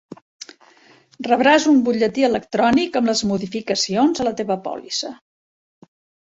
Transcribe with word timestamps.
Rebràs 1.27 1.67
un 1.71 1.77
butlletí 1.87 2.25
electrònic 2.29 2.97
amb 3.03 3.11
les 3.11 3.21
modificacions 3.33 4.23
a 4.23 4.27
la 4.29 4.33
teva 4.41 4.59
pòlissa. 4.65 5.13